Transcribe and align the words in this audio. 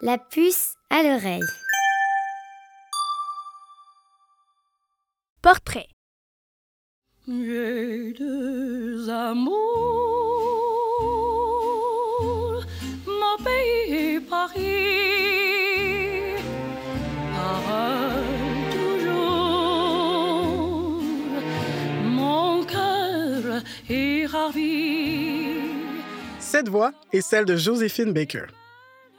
La 0.00 0.16
puce 0.16 0.74
à 0.90 1.02
l'oreille. 1.02 1.42
Portrait. 5.42 5.88
J'ai 7.26 8.12
deux 8.12 9.10
amours, 9.10 9.56
mon 13.08 13.44
pays 13.44 14.20
Paris. 14.20 14.54
Pareil 17.34 18.70
toujours, 18.70 19.42
mon 22.04 22.64
cœur 22.64 23.62
est 23.90 24.26
ravi. 24.26 25.56
Cette 26.38 26.68
voix 26.68 26.92
est 27.12 27.20
celle 27.20 27.46
de 27.46 27.56
Joséphine 27.56 28.12
Baker. 28.12 28.46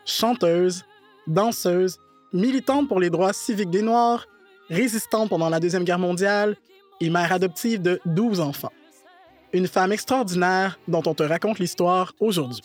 Chanteuse, 0.10 0.86
danseuse, 1.28 2.00
militante 2.34 2.88
pour 2.88 3.00
les 3.00 3.12
droits 3.12 3.32
civiques 3.32 3.70
des 3.70 3.84
Noirs, 3.84 4.26
résistante 4.68 5.30
pendant 5.30 5.50
la 5.50 5.60
Deuxième 5.60 5.84
Guerre 5.84 6.00
mondiale 6.00 6.58
et 7.00 7.12
mère 7.12 7.32
adoptive 7.32 7.80
de 7.80 8.02
12 8.06 8.40
enfants. 8.40 8.72
Une 9.54 9.68
femme 9.68 9.92
extraordinaire 9.92 10.80
dont 10.88 11.04
on 11.06 11.14
te 11.14 11.22
raconte 11.22 11.60
l'histoire 11.60 12.14
aujourd'hui. 12.20 12.64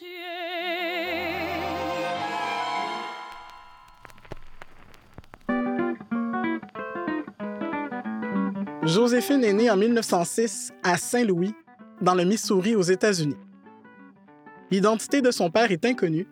Joséphine 8.85 9.45
est 9.45 9.53
née 9.53 9.71
en 9.71 9.77
1906 9.77 10.73
à 10.83 10.97
Saint-Louis, 10.97 11.53
dans 12.01 12.15
le 12.15 12.25
Missouri 12.25 12.75
aux 12.75 12.83
États-Unis. 12.83 13.37
L'identité 14.71 15.21
de 15.21 15.31
son 15.31 15.51
père 15.51 15.71
est 15.71 15.85
inconnue, 15.85 16.27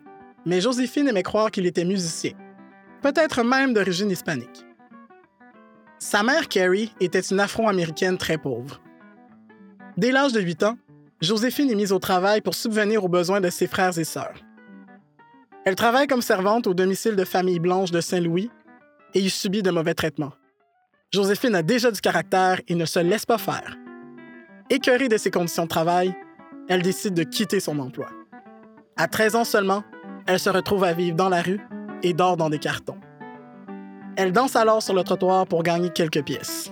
mais 0.45 0.61
Joséphine 0.61 1.07
aimait 1.07 1.23
croire 1.23 1.51
qu'il 1.51 1.65
était 1.65 1.85
musicien, 1.85 2.33
peut-être 3.01 3.43
même 3.43 3.73
d'origine 3.73 4.11
hispanique. 4.11 4.65
Sa 5.99 6.21
mère, 6.23 6.49
Carrie, 6.49 6.93
était 6.99 7.21
une 7.21 7.39
Afro-Américaine 7.39 8.17
très 8.17 8.37
pauvre. 8.37 8.81
Dès 9.97 10.11
l'âge 10.11 10.33
de 10.33 10.41
8 10.41 10.63
ans, 10.63 10.77
Joséphine 11.21 11.71
est 11.71 11.75
mise 11.75 11.93
au 11.93 11.99
travail 11.99 12.41
pour 12.41 12.55
subvenir 12.55 13.05
aux 13.05 13.09
besoins 13.09 13.39
de 13.39 13.49
ses 13.49 13.67
frères 13.67 13.97
et 13.97 14.03
sœurs. 14.03 14.35
Elle 15.65 15.75
travaille 15.75 16.07
comme 16.07 16.21
servante 16.21 16.67
au 16.67 16.73
domicile 16.73 17.15
de 17.15 17.23
famille 17.23 17.59
blanche 17.59 17.91
de 17.91 18.01
Saint-Louis 18.01 18.51
et 19.13 19.19
y 19.21 19.29
subit 19.29 19.63
de 19.63 19.71
mauvais 19.71 19.93
traitements. 19.93 20.33
Joséphine 21.13 21.55
a 21.55 21.63
déjà 21.63 21.91
du 21.91 22.01
caractère 22.01 22.59
et 22.67 22.75
ne 22.75 22.85
se 22.85 22.99
laisse 22.99 23.25
pas 23.25 23.37
faire. 23.37 23.77
Écœurée 24.69 25.07
de 25.07 25.17
ses 25.17 25.31
conditions 25.31 25.63
de 25.63 25.69
travail, 25.69 26.13
elle 26.67 26.81
décide 26.81 27.13
de 27.13 27.23
quitter 27.23 27.59
son 27.59 27.79
emploi. 27.79 28.09
À 28.97 29.07
13 29.07 29.35
ans 29.35 29.43
seulement, 29.43 29.83
elle 30.25 30.39
se 30.39 30.49
retrouve 30.49 30.83
à 30.83 30.93
vivre 30.93 31.15
dans 31.15 31.29
la 31.29 31.41
rue 31.41 31.59
et 32.01 32.13
dort 32.13 32.37
dans 32.37 32.49
des 32.49 32.59
cartons. 32.59 32.97
Elle 34.15 34.31
danse 34.31 34.55
alors 34.55 34.81
sur 34.81 34.93
le 34.93 35.03
trottoir 35.03 35.47
pour 35.47 35.63
gagner 35.63 35.89
quelques 35.89 36.23
pièces. 36.23 36.71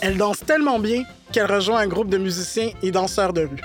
Elle 0.00 0.18
danse 0.18 0.40
tellement 0.40 0.78
bien 0.78 1.02
qu'elle 1.32 1.50
rejoint 1.50 1.78
un 1.78 1.88
groupe 1.88 2.10
de 2.10 2.18
musiciens 2.18 2.70
et 2.82 2.90
danseurs 2.90 3.32
de 3.32 3.42
rue. 3.42 3.60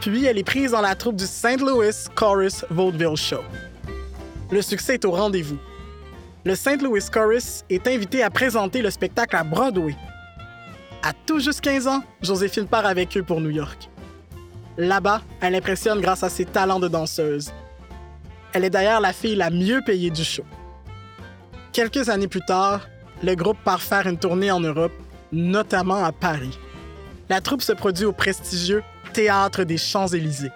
Puis 0.00 0.24
elle 0.24 0.38
est 0.38 0.44
prise 0.44 0.70
dans 0.72 0.80
la 0.80 0.94
troupe 0.94 1.16
du 1.16 1.26
St. 1.26 1.60
Louis 1.60 1.90
Chorus 2.14 2.64
Vaudeville 2.70 3.16
Show. 3.16 3.42
Le 4.50 4.62
succès 4.62 4.94
est 4.94 5.04
au 5.04 5.10
rendez-vous. 5.12 5.58
Le 6.44 6.54
St. 6.54 6.82
Louis 6.82 7.02
Chorus 7.12 7.64
est 7.68 7.86
invité 7.86 8.22
à 8.22 8.30
présenter 8.30 8.80
le 8.80 8.90
spectacle 8.90 9.36
à 9.36 9.44
Broadway. 9.44 9.94
À 11.02 11.12
tout 11.14 11.40
juste 11.40 11.62
15 11.62 11.88
ans, 11.88 12.02
Joséphine 12.20 12.66
part 12.66 12.84
avec 12.84 13.16
eux 13.16 13.22
pour 13.22 13.40
New 13.40 13.50
York. 13.50 13.88
Là-bas, 14.76 15.22
elle 15.40 15.54
impressionne 15.54 16.00
grâce 16.00 16.22
à 16.22 16.28
ses 16.28 16.44
talents 16.44 16.78
de 16.78 16.88
danseuse. 16.88 17.52
Elle 18.52 18.64
est 18.64 18.70
d'ailleurs 18.70 19.00
la 19.00 19.14
fille 19.14 19.34
la 19.34 19.50
mieux 19.50 19.80
payée 19.84 20.10
du 20.10 20.24
show. 20.24 20.44
Quelques 21.72 22.10
années 22.10 22.28
plus 22.28 22.44
tard, 22.44 22.86
le 23.22 23.34
groupe 23.34 23.58
part 23.64 23.80
faire 23.80 24.06
une 24.06 24.18
tournée 24.18 24.50
en 24.50 24.60
Europe, 24.60 24.92
notamment 25.32 26.04
à 26.04 26.12
Paris. 26.12 26.58
La 27.30 27.40
troupe 27.40 27.62
se 27.62 27.72
produit 27.72 28.04
au 28.04 28.12
prestigieux 28.12 28.82
Théâtre 29.14 29.64
des 29.64 29.78
Champs-Élysées. 29.78 30.52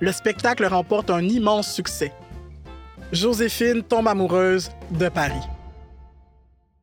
Le 0.00 0.12
spectacle 0.12 0.64
remporte 0.66 1.10
un 1.10 1.22
immense 1.22 1.72
succès. 1.72 2.12
Joséphine 3.12 3.82
tombe 3.82 4.08
amoureuse 4.08 4.70
de 4.90 5.08
Paris. 5.08 5.46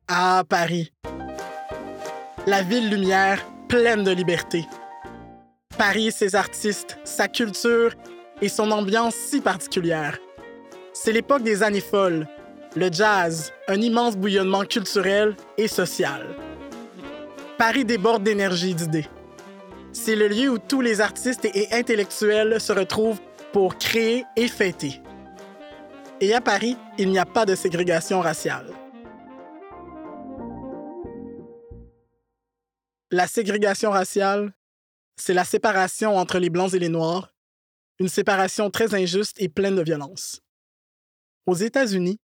Ah, 0.07 0.43
Paris. 0.47 0.91
La 2.45 2.61
ville 2.61 2.89
lumière, 2.89 3.41
pleine 3.69 4.03
de 4.03 4.11
liberté. 4.11 4.67
Paris 5.77 6.11
ses 6.11 6.35
artistes, 6.35 6.97
sa 7.05 7.29
culture 7.29 7.93
et 8.41 8.49
son 8.49 8.69
ambiance 8.71 9.15
si 9.15 9.39
particulière. 9.39 10.19
C'est 10.91 11.13
l'époque 11.13 11.43
des 11.43 11.63
années 11.63 11.79
folles, 11.79 12.27
le 12.75 12.91
jazz, 12.91 13.53
un 13.69 13.79
immense 13.79 14.17
bouillonnement 14.17 14.65
culturel 14.65 15.37
et 15.57 15.69
social. 15.69 16.35
Paris 17.57 17.85
déborde 17.85 18.23
d'énergie 18.23 18.71
et 18.71 18.73
d'idées. 18.73 19.07
C'est 19.93 20.17
le 20.17 20.27
lieu 20.27 20.49
où 20.49 20.57
tous 20.57 20.81
les 20.81 20.99
artistes 20.99 21.45
et 21.45 21.69
intellectuels 21.71 22.59
se 22.59 22.73
retrouvent 22.73 23.21
pour 23.53 23.77
créer 23.77 24.25
et 24.35 24.49
fêter. 24.49 25.01
Et 26.19 26.33
à 26.33 26.41
Paris, 26.41 26.75
il 26.97 27.09
n'y 27.09 27.19
a 27.19 27.25
pas 27.25 27.45
de 27.45 27.55
ségrégation 27.55 28.19
raciale. 28.19 28.82
La 33.13 33.27
ségrégation 33.27 33.91
raciale, 33.91 34.55
c'est 35.17 35.35
la 35.35 35.45
séparation 35.45 36.17
entre 36.17 36.39
les 36.39 36.49
Blancs 36.49 36.73
et 36.73 36.79
les 36.79 36.89
Noirs, 36.89 37.31
une 37.99 38.07
séparation 38.07 38.71
très 38.71 38.95
injuste 38.95 39.39
et 39.39 39.49
pleine 39.49 39.75
de 39.75 39.83
violence. 39.83 40.41
Aux 41.45 41.53
États-Unis, 41.53 42.19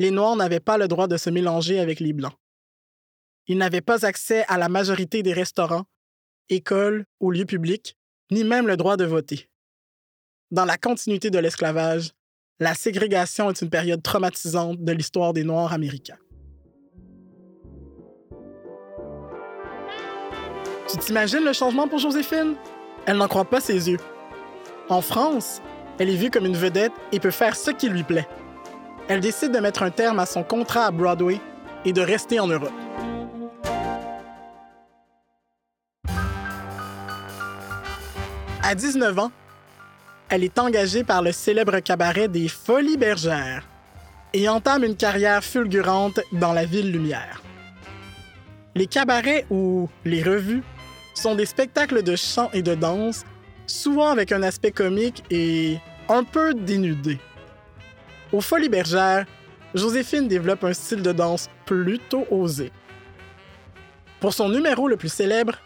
les 0.00 0.10
Noirs 0.10 0.34
n'avaient 0.34 0.58
pas 0.58 0.76
le 0.76 0.88
droit 0.88 1.06
de 1.06 1.16
se 1.18 1.30
mélanger 1.30 1.78
avec 1.78 2.00
les 2.00 2.12
Blancs. 2.12 2.34
Ils 3.46 3.58
n'avaient 3.58 3.80
pas 3.80 4.04
accès 4.04 4.44
à 4.48 4.58
la 4.58 4.68
majorité 4.68 5.22
des 5.22 5.32
restaurants, 5.32 5.84
écoles 6.48 7.06
ou 7.20 7.30
lieux 7.30 7.46
publics, 7.46 7.96
ni 8.32 8.42
même 8.42 8.66
le 8.66 8.76
droit 8.76 8.96
de 8.96 9.04
voter. 9.04 9.48
Dans 10.50 10.64
la 10.64 10.78
continuité 10.78 11.30
de 11.30 11.38
l'esclavage, 11.38 12.10
la 12.58 12.74
ségrégation 12.74 13.50
est 13.50 13.62
une 13.62 13.70
période 13.70 14.02
traumatisante 14.02 14.82
de 14.82 14.90
l'histoire 14.90 15.32
des 15.32 15.44
Noirs 15.44 15.72
américains. 15.72 16.18
Tu 20.94 21.00
t'imagines 21.00 21.42
le 21.44 21.52
changement 21.52 21.88
pour 21.88 21.98
Joséphine? 21.98 22.54
Elle 23.04 23.16
n'en 23.16 23.26
croit 23.26 23.44
pas 23.44 23.58
ses 23.58 23.90
yeux. 23.90 23.98
En 24.88 25.00
France, 25.00 25.60
elle 25.98 26.08
est 26.08 26.14
vue 26.14 26.30
comme 26.30 26.46
une 26.46 26.56
vedette 26.56 26.92
et 27.10 27.18
peut 27.18 27.32
faire 27.32 27.56
ce 27.56 27.72
qui 27.72 27.88
lui 27.88 28.04
plaît. 28.04 28.28
Elle 29.08 29.18
décide 29.18 29.50
de 29.50 29.58
mettre 29.58 29.82
un 29.82 29.90
terme 29.90 30.20
à 30.20 30.26
son 30.26 30.44
contrat 30.44 30.86
à 30.86 30.90
Broadway 30.92 31.40
et 31.84 31.92
de 31.92 32.00
rester 32.00 32.38
en 32.38 32.46
Europe. 32.46 32.70
À 38.62 38.76
19 38.76 39.18
ans, 39.18 39.32
elle 40.28 40.44
est 40.44 40.60
engagée 40.60 41.02
par 41.02 41.22
le 41.22 41.32
célèbre 41.32 41.80
cabaret 41.80 42.28
des 42.28 42.46
Folies 42.46 42.98
Bergères 42.98 43.66
et 44.32 44.48
entame 44.48 44.84
une 44.84 44.94
carrière 44.94 45.42
fulgurante 45.42 46.20
dans 46.30 46.52
la 46.52 46.64
ville 46.64 46.92
lumière. 46.92 47.42
Les 48.76 48.86
cabarets 48.86 49.44
ou 49.50 49.88
les 50.04 50.22
revues 50.22 50.62
sont 51.14 51.34
des 51.34 51.46
spectacles 51.46 52.02
de 52.02 52.16
chant 52.16 52.50
et 52.52 52.62
de 52.62 52.74
danse, 52.74 53.24
souvent 53.66 54.08
avec 54.08 54.32
un 54.32 54.42
aspect 54.42 54.72
comique 54.72 55.22
et 55.30 55.78
un 56.08 56.24
peu 56.24 56.54
dénudé. 56.54 57.18
Aux 58.32 58.40
Folies 58.40 58.68
Bergères, 58.68 59.26
Joséphine 59.74 60.28
développe 60.28 60.64
un 60.64 60.72
style 60.72 61.02
de 61.02 61.12
danse 61.12 61.48
plutôt 61.66 62.26
osé. 62.30 62.70
Pour 64.20 64.34
son 64.34 64.48
numéro 64.48 64.88
le 64.88 64.96
plus 64.96 65.12
célèbre, 65.12 65.58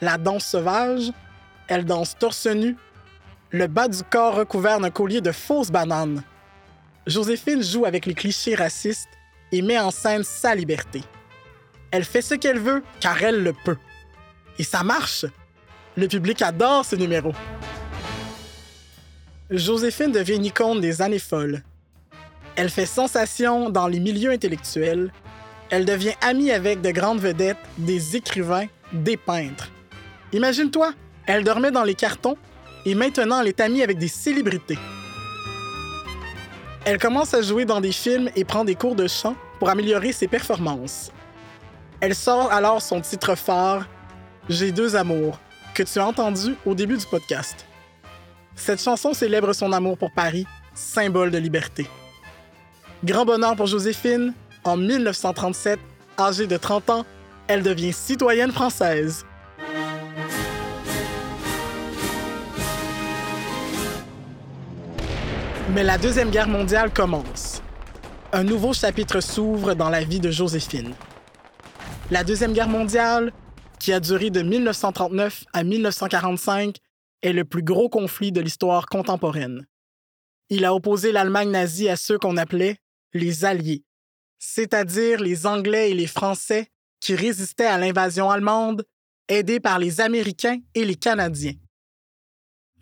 la 0.00 0.18
danse 0.18 0.46
sauvage, 0.46 1.12
elle 1.68 1.84
danse 1.84 2.16
torse 2.18 2.46
nu, 2.46 2.76
le 3.50 3.66
bas 3.66 3.88
du 3.88 4.02
corps 4.02 4.34
recouvert 4.34 4.80
d'un 4.80 4.90
collier 4.90 5.20
de 5.20 5.32
fausses 5.32 5.70
bananes. 5.70 6.22
Joséphine 7.06 7.62
joue 7.62 7.84
avec 7.84 8.06
les 8.06 8.14
clichés 8.14 8.54
racistes 8.54 9.08
et 9.52 9.62
met 9.62 9.78
en 9.78 9.90
scène 9.90 10.24
sa 10.24 10.54
liberté. 10.54 11.02
Elle 11.90 12.04
fait 12.04 12.22
ce 12.22 12.34
qu'elle 12.34 12.58
veut 12.58 12.82
car 13.00 13.22
elle 13.22 13.42
le 13.42 13.52
peut. 13.52 13.76
Et 14.58 14.64
ça 14.64 14.82
marche. 14.82 15.26
Le 15.96 16.08
public 16.08 16.42
adore 16.42 16.84
ce 16.84 16.96
numéro. 16.96 17.32
Joséphine 19.50 20.12
devient 20.12 20.36
une 20.36 20.46
icône 20.46 20.80
des 20.80 21.02
années 21.02 21.18
folles. 21.18 21.62
Elle 22.56 22.70
fait 22.70 22.86
sensation 22.86 23.70
dans 23.70 23.86
les 23.86 24.00
milieux 24.00 24.30
intellectuels. 24.30 25.12
Elle 25.70 25.84
devient 25.84 26.14
amie 26.20 26.50
avec 26.50 26.80
de 26.80 26.90
grandes 26.90 27.20
vedettes, 27.20 27.58
des 27.78 28.16
écrivains, 28.16 28.66
des 28.92 29.16
peintres. 29.16 29.70
Imagine-toi, 30.32 30.92
elle 31.26 31.44
dormait 31.44 31.70
dans 31.70 31.84
les 31.84 31.94
cartons 31.94 32.36
et 32.84 32.94
maintenant 32.94 33.40
elle 33.40 33.48
est 33.48 33.60
amie 33.60 33.82
avec 33.82 33.98
des 33.98 34.08
célébrités. 34.08 34.78
Elle 36.84 36.98
commence 36.98 37.32
à 37.32 37.42
jouer 37.42 37.64
dans 37.64 37.80
des 37.80 37.92
films 37.92 38.28
et 38.34 38.44
prend 38.44 38.64
des 38.64 38.74
cours 38.74 38.96
de 38.96 39.06
chant 39.06 39.36
pour 39.58 39.70
améliorer 39.70 40.12
ses 40.12 40.28
performances. 40.28 41.12
Elle 42.00 42.14
sort 42.14 42.50
alors 42.52 42.82
son 42.82 43.00
titre 43.00 43.36
phare, 43.36 43.86
J'ai 44.48 44.72
deux 44.72 44.96
amours, 44.96 45.38
que 45.72 45.84
tu 45.84 46.00
as 46.00 46.06
entendu 46.06 46.56
au 46.66 46.74
début 46.74 46.96
du 46.96 47.06
podcast. 47.06 47.64
Cette 48.56 48.82
chanson 48.82 49.14
célèbre 49.14 49.52
son 49.52 49.72
amour 49.72 49.96
pour 49.96 50.10
Paris, 50.12 50.46
symbole 50.74 51.30
de 51.30 51.38
liberté. 51.38 51.86
Grand 53.04 53.24
bonheur 53.24 53.54
pour 53.54 53.68
Joséphine, 53.68 54.34
en 54.64 54.76
1937, 54.76 55.78
âgée 56.18 56.48
de 56.48 56.56
30 56.56 56.90
ans, 56.90 57.06
elle 57.46 57.62
devient 57.62 57.92
citoyenne 57.92 58.50
française. 58.50 59.24
Mais 65.72 65.84
la 65.84 65.98
Deuxième 65.98 66.30
Guerre 66.30 66.48
mondiale 66.48 66.92
commence. 66.92 67.62
Un 68.32 68.42
nouveau 68.42 68.72
chapitre 68.72 69.20
s'ouvre 69.20 69.74
dans 69.74 69.88
la 69.88 70.02
vie 70.02 70.20
de 70.20 70.32
Joséphine. 70.32 70.94
La 72.10 72.24
Deuxième 72.24 72.52
Guerre 72.52 72.68
mondiale, 72.68 73.32
qui 73.82 73.92
a 73.92 73.98
duré 73.98 74.30
de 74.30 74.42
1939 74.42 75.44
à 75.52 75.64
1945, 75.64 76.76
est 77.20 77.32
le 77.32 77.44
plus 77.44 77.64
gros 77.64 77.88
conflit 77.88 78.30
de 78.30 78.40
l'histoire 78.40 78.86
contemporaine. 78.86 79.66
Il 80.50 80.64
a 80.64 80.72
opposé 80.72 81.10
l'Allemagne 81.10 81.50
nazie 81.50 81.88
à 81.88 81.96
ceux 81.96 82.16
qu'on 82.16 82.36
appelait 82.36 82.76
les 83.12 83.44
Alliés, 83.44 83.82
c'est-à-dire 84.38 85.20
les 85.20 85.46
Anglais 85.48 85.90
et 85.90 85.94
les 85.94 86.06
Français 86.06 86.68
qui 87.00 87.16
résistaient 87.16 87.66
à 87.66 87.76
l'invasion 87.76 88.30
allemande, 88.30 88.84
aidés 89.26 89.58
par 89.58 89.80
les 89.80 90.00
Américains 90.00 90.60
et 90.76 90.84
les 90.84 90.94
Canadiens. 90.94 91.54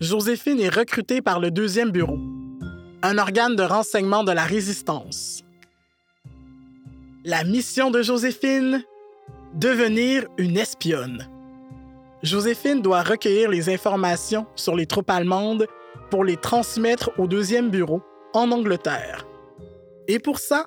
Joséphine 0.00 0.60
est 0.60 0.68
recrutée 0.68 1.22
par 1.22 1.40
le 1.40 1.50
Deuxième 1.50 1.92
Bureau, 1.92 2.18
un 3.02 3.16
organe 3.16 3.56
de 3.56 3.62
renseignement 3.62 4.22
de 4.22 4.32
la 4.32 4.44
résistance. 4.44 5.44
La 7.24 7.44
mission 7.44 7.90
de 7.90 8.02
Joséphine 8.02 8.84
Devenir 9.54 10.26
une 10.38 10.56
espionne. 10.56 11.26
Joséphine 12.22 12.82
doit 12.82 13.02
recueillir 13.02 13.50
les 13.50 13.68
informations 13.68 14.46
sur 14.54 14.76
les 14.76 14.86
troupes 14.86 15.10
allemandes 15.10 15.66
pour 16.08 16.22
les 16.22 16.36
transmettre 16.36 17.10
au 17.18 17.26
deuxième 17.26 17.68
bureau 17.68 18.00
en 18.32 18.52
Angleterre. 18.52 19.26
Et 20.06 20.20
pour 20.20 20.38
ça, 20.38 20.66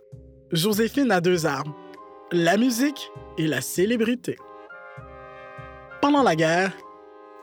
Joséphine 0.52 1.12
a 1.12 1.22
deux 1.22 1.46
armes, 1.46 1.74
la 2.34 2.58
musique 2.58 3.10
et 3.38 3.48
la 3.48 3.62
célébrité. 3.62 4.36
Pendant 6.02 6.22
la 6.22 6.36
guerre, 6.36 6.74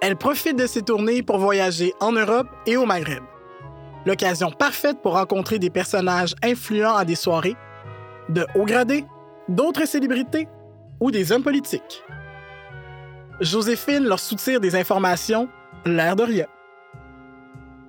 elle 0.03 0.17
profite 0.17 0.59
de 0.59 0.67
ses 0.67 0.83
tournées 0.83 1.23
pour 1.23 1.39
voyager 1.39 1.95
en 2.01 2.13
Europe 2.13 2.49
et 2.67 2.77
au 2.77 2.85
Maghreb. 2.85 3.23
L'occasion 4.05 4.51
parfaite 4.51 5.01
pour 5.03 5.15
rencontrer 5.15 5.59
des 5.59 5.71
personnages 5.71 6.35
influents 6.43 6.97
à 6.97 7.07
des 7.07 7.15
soirées, 7.15 7.57
de 8.29 8.47
haut 8.55 8.67
gradés, 8.67 9.07
d'autres 9.49 9.87
célébrités 9.87 10.47
ou 11.01 11.11
des 11.11 11.33
hommes 11.33 11.43
politiques. 11.43 12.03
Joséphine 13.41 14.05
leur 14.05 14.21
soutire 14.21 14.61
des 14.61 14.77
informations, 14.77 15.49
l'air 15.87 16.15
de 16.15 16.23
rien. 16.23 16.47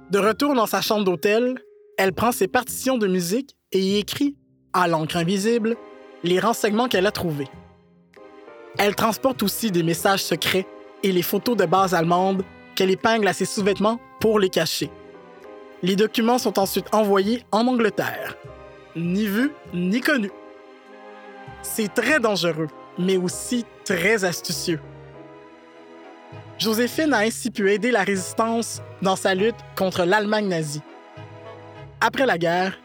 De 0.09 0.19
retour 0.19 0.53
dans 0.55 0.65
sa 0.65 0.81
chambre 0.81 1.03
d'hôtel, 1.03 1.55
elle 1.97 2.13
prend 2.13 2.31
ses 2.31 2.47
partitions 2.47 2.97
de 2.97 3.07
musique 3.07 3.55
et 3.71 3.79
y 3.79 3.97
écrit, 3.97 4.35
à 4.73 4.87
l'encre 4.87 5.17
invisible, 5.17 5.75
les 6.23 6.39
renseignements 6.39 6.87
qu'elle 6.87 7.05
a 7.05 7.11
trouvés. 7.11 7.47
Elle 8.77 8.95
transporte 8.95 9.43
aussi 9.43 9.71
des 9.71 9.83
messages 9.83 10.23
secrets 10.23 10.65
et 11.03 11.11
les 11.11 11.21
photos 11.21 11.57
de 11.57 11.65
bases 11.65 11.93
allemandes 11.93 12.43
qu'elle 12.75 12.91
épingle 12.91 13.27
à 13.27 13.33
ses 13.33 13.45
sous-vêtements 13.45 13.99
pour 14.21 14.39
les 14.39 14.49
cacher. 14.49 14.89
Les 15.83 15.95
documents 15.95 16.37
sont 16.37 16.59
ensuite 16.59 16.93
envoyés 16.93 17.43
en 17.51 17.67
Angleterre. 17.67 18.37
Ni 18.95 19.25
vus, 19.25 19.51
ni 19.73 19.99
connus. 19.99 20.31
C'est 21.61 21.93
très 21.93 22.19
dangereux 22.19 22.67
mais 22.97 23.17
aussi 23.17 23.65
très 23.85 24.23
astucieux. 24.23 24.79
Joséphine 26.57 27.13
a 27.13 27.19
ainsi 27.19 27.49
pu 27.49 27.71
aider 27.71 27.91
la 27.91 28.03
résistance 28.03 28.81
dans 29.01 29.15
sa 29.15 29.33
lutte 29.33 29.55
contre 29.75 30.05
l'Allemagne 30.05 30.47
nazie. 30.47 30.83
Après 31.99 32.25
la 32.25 32.38
guerre, 32.38 32.77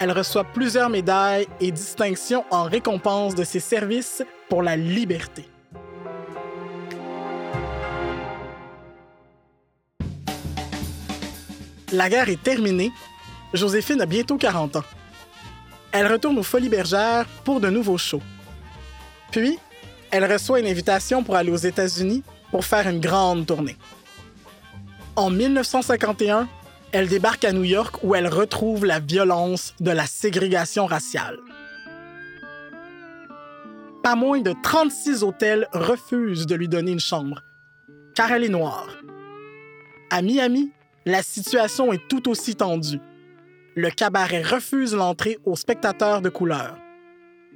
elle 0.00 0.12
reçoit 0.12 0.44
plusieurs 0.44 0.88
médailles 0.88 1.46
et 1.60 1.70
distinctions 1.72 2.44
en 2.50 2.64
récompense 2.64 3.34
de 3.34 3.44
ses 3.44 3.60
services 3.60 4.22
pour 4.48 4.62
la 4.62 4.76
liberté. 4.76 5.48
La 11.92 12.08
guerre 12.08 12.28
est 12.28 12.42
terminée. 12.42 12.92
Joséphine 13.54 14.02
a 14.02 14.06
bientôt 14.06 14.36
40 14.36 14.76
ans. 14.76 14.84
Elle 15.90 16.06
retourne 16.06 16.38
aux 16.38 16.42
Folies 16.42 16.68
Bergères 16.68 17.26
pour 17.44 17.60
de 17.60 17.70
nouveaux 17.70 17.98
shows. 17.98 18.22
Puis, 19.30 19.58
elle 20.10 20.30
reçoit 20.30 20.60
une 20.60 20.66
invitation 20.66 21.22
pour 21.22 21.36
aller 21.36 21.50
aux 21.50 21.56
États-Unis 21.56 22.22
pour 22.50 22.64
faire 22.64 22.88
une 22.88 23.00
grande 23.00 23.46
tournée. 23.46 23.76
En 25.16 25.30
1951, 25.30 26.48
elle 26.92 27.08
débarque 27.08 27.44
à 27.44 27.52
New 27.52 27.64
York 27.64 27.96
où 28.02 28.14
elle 28.14 28.28
retrouve 28.28 28.86
la 28.86 29.00
violence 29.00 29.74
de 29.80 29.90
la 29.90 30.06
ségrégation 30.06 30.86
raciale. 30.86 31.38
Pas 34.02 34.14
moins 34.14 34.40
de 34.40 34.54
36 34.62 35.22
hôtels 35.22 35.68
refusent 35.72 36.46
de 36.46 36.54
lui 36.54 36.68
donner 36.68 36.92
une 36.92 37.00
chambre, 37.00 37.42
car 38.14 38.32
elle 38.32 38.44
est 38.44 38.48
noire. 38.48 38.88
À 40.10 40.22
Miami, 40.22 40.70
la 41.04 41.22
situation 41.22 41.92
est 41.92 42.08
tout 42.08 42.28
aussi 42.28 42.54
tendue. 42.54 43.00
Le 43.74 43.90
cabaret 43.90 44.42
refuse 44.42 44.94
l'entrée 44.94 45.38
aux 45.44 45.56
spectateurs 45.56 46.22
de 46.22 46.28
couleur. 46.28 46.78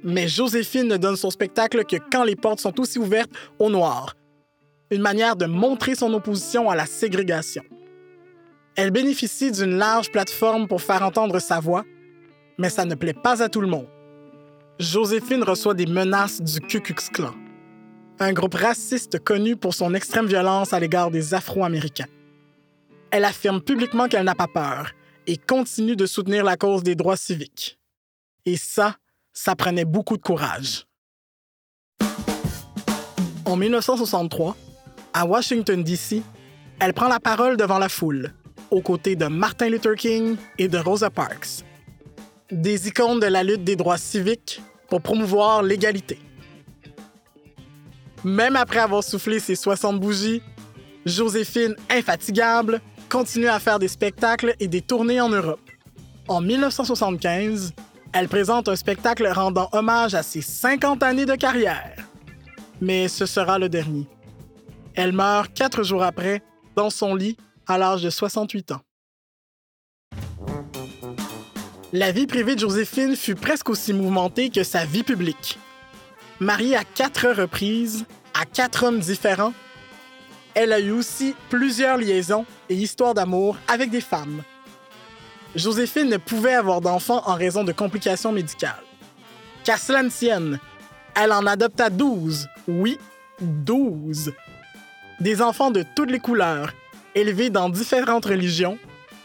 Mais 0.03 0.27
Joséphine 0.27 0.87
ne 0.87 0.97
donne 0.97 1.15
son 1.15 1.31
spectacle 1.31 1.85
que 1.85 1.95
quand 2.11 2.23
les 2.23 2.35
portes 2.35 2.59
sont 2.59 2.79
aussi 2.79 2.99
ouvertes 2.99 3.31
aux 3.59 3.69
Noirs. 3.69 4.15
Une 4.91 5.01
manière 5.01 5.35
de 5.35 5.45
montrer 5.45 5.95
son 5.95 6.13
opposition 6.13 6.69
à 6.69 6.75
la 6.75 6.85
ségrégation. 6.85 7.63
Elle 8.75 8.91
bénéficie 8.91 9.51
d'une 9.51 9.77
large 9.77 10.11
plateforme 10.11 10.67
pour 10.67 10.81
faire 10.81 11.03
entendre 11.03 11.39
sa 11.39 11.59
voix, 11.59 11.85
mais 12.57 12.69
ça 12.69 12.85
ne 12.85 12.95
plaît 12.95 13.13
pas 13.13 13.41
à 13.41 13.49
tout 13.49 13.61
le 13.61 13.67
monde. 13.67 13.87
Joséphine 14.79 15.43
reçoit 15.43 15.75
des 15.75 15.85
menaces 15.85 16.41
du 16.41 16.59
Ku 16.59 16.79
Klux 16.81 17.09
Klan, 17.13 17.33
un 18.19 18.33
groupe 18.33 18.55
raciste 18.55 19.19
connu 19.23 19.55
pour 19.55 19.73
son 19.73 19.93
extrême 19.93 20.25
violence 20.25 20.73
à 20.73 20.79
l'égard 20.79 21.11
des 21.11 21.33
Afro-Américains. 21.33 22.07
Elle 23.11 23.25
affirme 23.25 23.61
publiquement 23.61 24.07
qu'elle 24.07 24.25
n'a 24.25 24.35
pas 24.35 24.47
peur 24.47 24.91
et 25.27 25.37
continue 25.37 25.95
de 25.95 26.07
soutenir 26.07 26.43
la 26.43 26.57
cause 26.57 26.81
des 26.81 26.95
droits 26.95 27.17
civiques. 27.17 27.79
Et 28.45 28.57
ça, 28.57 28.97
ça 29.33 29.55
prenait 29.55 29.85
beaucoup 29.85 30.15
de 30.15 30.21
courage. 30.21 30.85
En 33.45 33.57
1963, 33.57 34.55
à 35.13 35.25
Washington, 35.25 35.83
D.C., 35.83 36.21
elle 36.79 36.93
prend 36.93 37.07
la 37.07 37.19
parole 37.19 37.57
devant 37.57 37.79
la 37.79 37.89
foule, 37.89 38.33
aux 38.71 38.81
côtés 38.81 39.15
de 39.15 39.25
Martin 39.25 39.69
Luther 39.69 39.95
King 39.95 40.37
et 40.57 40.67
de 40.67 40.77
Rosa 40.77 41.09
Parks, 41.09 41.63
des 42.51 42.87
icônes 42.87 43.19
de 43.19 43.27
la 43.27 43.43
lutte 43.43 43.63
des 43.63 43.75
droits 43.75 43.97
civiques 43.97 44.61
pour 44.89 45.01
promouvoir 45.01 45.63
l'égalité. 45.63 46.19
Même 48.23 48.55
après 48.55 48.79
avoir 48.79 49.03
soufflé 49.03 49.39
ses 49.39 49.55
60 49.55 49.99
bougies, 49.99 50.41
Joséphine, 51.05 51.75
infatigable, 51.89 52.81
continue 53.09 53.49
à 53.49 53.59
faire 53.59 53.77
des 53.77 53.89
spectacles 53.89 54.55
et 54.59 54.67
des 54.67 54.81
tournées 54.81 55.19
en 55.19 55.29
Europe. 55.29 55.59
En 56.29 56.39
1975, 56.39 57.73
elle 58.13 58.29
présente 58.29 58.69
un 58.69 58.75
spectacle 58.75 59.27
rendant 59.27 59.69
hommage 59.71 60.13
à 60.13 60.21
ses 60.21 60.41
50 60.41 61.01
années 61.01 61.25
de 61.25 61.35
carrière. 61.35 61.95
Mais 62.79 63.07
ce 63.07 63.25
sera 63.25 63.57
le 63.57 63.69
dernier. 63.69 64.07
Elle 64.95 65.13
meurt 65.13 65.51
quatre 65.53 65.83
jours 65.83 66.03
après, 66.03 66.43
dans 66.75 66.91
son 66.91 67.15
lit, 67.15 67.37
à 67.67 67.77
l'âge 67.77 68.03
de 68.03 68.09
68 68.09 68.73
ans. 68.73 68.81
La 71.91 72.11
vie 72.11 72.27
privée 72.27 72.55
de 72.55 72.59
Joséphine 72.59 73.15
fut 73.15 73.35
presque 73.35 73.69
aussi 73.69 73.93
mouvementée 73.93 74.49
que 74.49 74.63
sa 74.63 74.85
vie 74.85 75.03
publique. 75.03 75.57
Mariée 76.39 76.75
à 76.75 76.83
quatre 76.83 77.29
reprises, 77.29 78.05
à 78.33 78.45
quatre 78.45 78.83
hommes 78.83 78.99
différents, 78.99 79.53
elle 80.55 80.73
a 80.73 80.79
eu 80.79 80.91
aussi 80.91 81.35
plusieurs 81.49 81.97
liaisons 81.97 82.45
et 82.69 82.75
histoires 82.75 83.13
d'amour 83.13 83.57
avec 83.67 83.89
des 83.89 84.01
femmes. 84.01 84.43
Joséphine 85.55 86.09
ne 86.09 86.17
pouvait 86.17 86.53
avoir 86.53 86.81
d'enfants 86.81 87.21
en 87.25 87.35
raison 87.35 87.63
de 87.63 87.71
complications 87.71 88.31
médicales. 88.31 88.83
Qu'à 89.63 89.77
cela 89.77 90.03
ne 90.03 90.09
elle 91.15 91.31
en 91.31 91.45
adopta 91.45 91.89
12. 91.89 92.47
Oui, 92.67 92.97
12. 93.41 94.33
Des 95.19 95.41
enfants 95.41 95.71
de 95.71 95.83
toutes 95.95 96.09
les 96.09 96.19
couleurs, 96.19 96.73
élevés 97.13 97.49
dans 97.49 97.69
différentes 97.69 98.25
religions, 98.25 98.79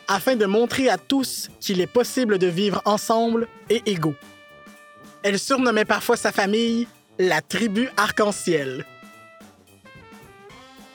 afin 0.07 0.37
de 0.37 0.47
montrer 0.47 0.89
à 0.89 0.99
tous 0.99 1.49
qu'il 1.61 1.81
est 1.81 1.87
possible 1.87 2.39
de 2.39 2.47
vivre 2.47 2.83
ensemble 2.85 3.49
et 3.71 3.83
égaux. 3.87 4.15
Elle 5.23 5.39
surnommait 5.39 5.85
parfois 5.85 6.17
sa 6.17 6.33
famille 6.33 6.87
la 7.19 7.41
tribu 7.41 7.89
arc-en-ciel. 7.97 8.85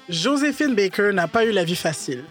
Joséphine 0.10 0.76
Baker 0.76 1.12
n'a 1.14 1.28
pas 1.28 1.46
eu 1.46 1.52
la 1.52 1.64
vie 1.64 1.76
facile. 1.76 2.24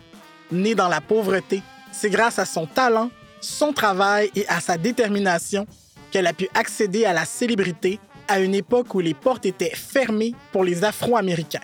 Née 0.51 0.75
dans 0.75 0.89
la 0.89 1.01
pauvreté, 1.01 1.63
c'est 1.93 2.11
grâce 2.11 2.39
à 2.39 2.45
son 2.45 2.67
talent, 2.67 3.11
son 3.41 3.73
travail 3.73 4.31
et 4.35 4.47
à 4.49 4.61
sa 4.61 4.77
détermination 4.79 5.67
qu'elle 6.11 6.27
a 6.27 6.33
pu 6.33 6.49
accéder 6.55 7.05
à 7.05 7.13
la 7.13 7.25
célébrité 7.25 8.01
à 8.29 8.41
une 8.41 8.55
époque 8.55 8.95
où 8.95 9.01
les 9.01 9.15
portes 9.15 9.47
étaient 9.47 9.75
fermées 9.75 10.35
pour 10.53 10.65
les 10.65 10.85
Afro-Américains. 10.85 11.61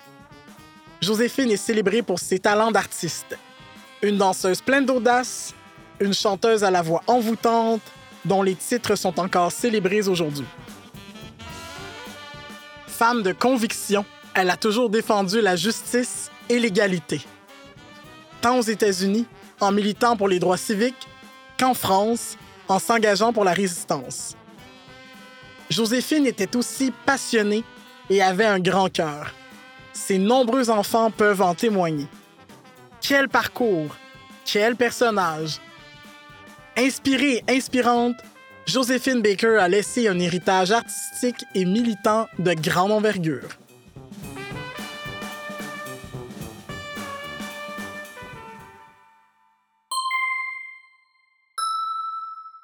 Joséphine 1.00 1.50
est 1.50 1.56
célébrée 1.56 2.02
pour 2.02 2.18
ses 2.18 2.38
talents 2.38 2.70
d'artiste. 2.70 3.38
Une 4.02 4.18
danseuse 4.18 4.60
pleine 4.60 4.84
d'audace, 4.84 5.54
une 6.00 6.14
chanteuse 6.14 6.64
à 6.64 6.70
la 6.70 6.82
voix 6.82 7.02
envoûtante, 7.06 7.82
dont 8.24 8.42
les 8.42 8.54
titres 8.54 8.96
sont 8.96 9.18
encore 9.20 9.52
célébrés 9.52 10.08
aujourd'hui. 10.08 10.46
Femme 12.86 13.22
de 13.22 13.32
conviction, 13.32 14.04
elle 14.34 14.50
a 14.50 14.56
toujours 14.56 14.90
défendu 14.90 15.40
la 15.40 15.56
justice 15.56 16.30
et 16.48 16.58
l'égalité. 16.58 17.20
Tant 18.40 18.58
aux 18.58 18.62
États-Unis, 18.62 19.26
en 19.60 19.72
militant 19.72 20.16
pour 20.16 20.28
les 20.28 20.38
droits 20.38 20.56
civiques, 20.56 21.08
qu'en 21.58 21.74
France, 21.74 22.36
en 22.68 22.78
s'engageant 22.78 23.32
pour 23.32 23.44
la 23.44 23.52
résistance. 23.52 24.36
Joséphine 25.70 26.26
était 26.26 26.56
aussi 26.56 26.92
passionnée 27.04 27.64
et 28.10 28.22
avait 28.22 28.46
un 28.46 28.60
grand 28.60 28.90
cœur. 28.90 29.34
Ses 29.92 30.18
nombreux 30.18 30.70
enfants 30.70 31.10
peuvent 31.10 31.42
en 31.42 31.54
témoigner. 31.54 32.06
Quel 33.00 33.28
parcours, 33.28 33.96
quel 34.44 34.76
personnage. 34.76 35.58
Inspirée 36.76 37.42
et 37.46 37.56
inspirante, 37.56 38.16
Joséphine 38.66 39.22
Baker 39.22 39.56
a 39.58 39.68
laissé 39.68 40.08
un 40.08 40.18
héritage 40.18 40.72
artistique 40.72 41.44
et 41.54 41.64
militant 41.64 42.28
de 42.38 42.52
grande 42.54 42.92
envergure. 42.92 43.48